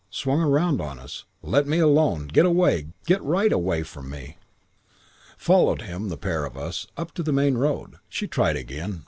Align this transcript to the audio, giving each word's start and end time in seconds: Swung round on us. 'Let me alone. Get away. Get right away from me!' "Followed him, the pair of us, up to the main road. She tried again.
Swung 0.09 0.41
round 0.41 0.81
on 0.81 0.97
us. 0.97 1.25
'Let 1.43 1.67
me 1.67 1.77
alone. 1.77 2.25
Get 2.25 2.43
away. 2.47 2.87
Get 3.05 3.21
right 3.21 3.53
away 3.53 3.83
from 3.83 4.09
me!' 4.09 4.37
"Followed 5.37 5.83
him, 5.83 6.09
the 6.09 6.17
pair 6.17 6.43
of 6.43 6.57
us, 6.57 6.87
up 6.97 7.11
to 7.13 7.21
the 7.21 7.31
main 7.31 7.55
road. 7.55 7.97
She 8.09 8.25
tried 8.27 8.55
again. 8.55 8.99